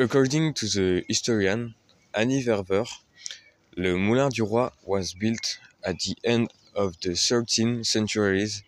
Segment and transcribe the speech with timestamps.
[0.00, 1.74] According to the historian
[2.14, 2.84] Annie Verver,
[3.76, 8.62] le Moulin du Roy was built at the end of the 13th centuries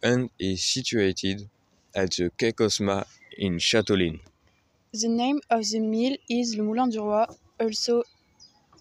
[0.00, 1.50] and is situated
[1.92, 3.04] at the Quai Cosmao
[3.36, 4.20] in Châteaulin.
[4.92, 7.26] The name of the mill is Le Moulin du Roy,
[7.58, 8.04] also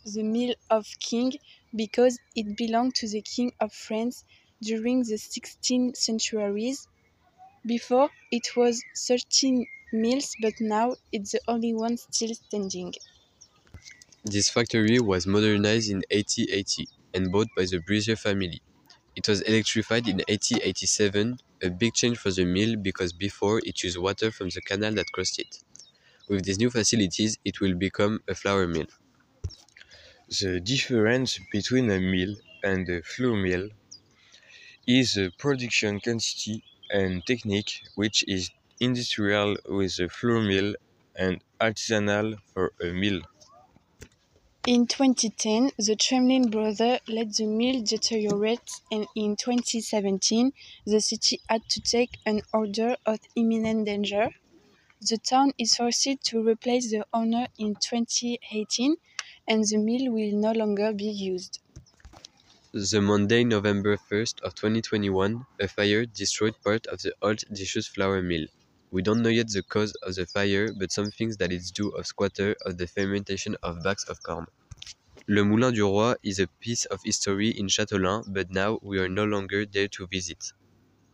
[0.06, 1.34] the Mill of King,
[1.76, 4.26] because it belonged to the King of France
[4.62, 6.88] during the 16th centuries.
[7.66, 12.94] Before, it was 13 mills, but now it's the only one still standing.
[14.24, 18.62] This factory was modernized in 1880 and bought by the Brusier family.
[19.16, 23.98] It was electrified in 1887, a big change for the mill because before it used
[23.98, 25.64] water from the canal that crossed it.
[26.30, 28.88] With these new facilities, it will become a flour mill.
[30.28, 33.70] The difference between a mill and a flour mill
[34.88, 40.76] is the production quantity and technique, which is industrial with a flour mill
[41.16, 43.22] and artisanal for a mill.
[44.68, 50.54] In 2010, the Tremlin brothers let the mill deteriorate and in 2017,
[50.86, 54.30] the city had to take an order of imminent danger.
[55.02, 58.98] The town is forced to replace the owner in 2018
[59.48, 61.60] and the mill will no longer be used.
[62.74, 68.24] The Monday, November 1st of 2021, a fire destroyed part of the old disused flour
[68.24, 68.48] mill.
[68.92, 71.90] We don't know yet the cause of the fire, but some think that it's due
[71.90, 74.46] of squatter of the fermentation of bags of corn.
[75.28, 79.10] Le Moulin du Roy is a piece of history in Châteaulin, but now we are
[79.10, 80.54] no longer there to visit.